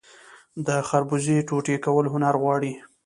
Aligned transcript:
د 0.65 0.69
خربوزې 0.87 1.37
ټوټې 1.47 1.75
کول 1.85 2.05
هنر 2.13 2.35
غواړي. 2.41 2.73